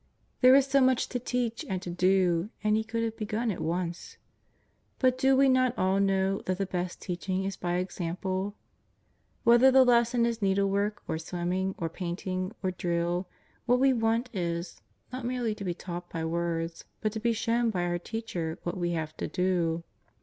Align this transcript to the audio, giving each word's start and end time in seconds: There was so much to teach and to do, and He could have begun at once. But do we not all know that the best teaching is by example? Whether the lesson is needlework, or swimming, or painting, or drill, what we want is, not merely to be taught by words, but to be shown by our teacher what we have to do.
There 0.39 0.53
was 0.53 0.65
so 0.65 0.81
much 0.81 1.09
to 1.09 1.19
teach 1.19 1.63
and 1.69 1.79
to 1.83 1.91
do, 1.91 2.49
and 2.63 2.75
He 2.75 2.83
could 2.83 3.03
have 3.03 3.15
begun 3.17 3.51
at 3.51 3.61
once. 3.61 4.17
But 4.97 5.15
do 5.15 5.37
we 5.37 5.47
not 5.47 5.77
all 5.77 5.99
know 5.99 6.39
that 6.47 6.57
the 6.57 6.65
best 6.65 6.99
teaching 6.99 7.43
is 7.43 7.55
by 7.55 7.75
example? 7.75 8.55
Whether 9.43 9.69
the 9.69 9.83
lesson 9.85 10.25
is 10.25 10.41
needlework, 10.41 11.03
or 11.07 11.19
swimming, 11.19 11.75
or 11.77 11.87
painting, 11.87 12.51
or 12.63 12.71
drill, 12.71 13.29
what 13.67 13.79
we 13.79 13.93
want 13.93 14.31
is, 14.33 14.81
not 15.13 15.23
merely 15.23 15.53
to 15.53 15.63
be 15.63 15.75
taught 15.75 16.09
by 16.09 16.25
words, 16.25 16.83
but 16.99 17.11
to 17.11 17.19
be 17.19 17.31
shown 17.31 17.69
by 17.69 17.83
our 17.83 17.99
teacher 17.99 18.57
what 18.63 18.77
we 18.79 18.93
have 18.93 19.15
to 19.17 19.27
do. 19.27 19.83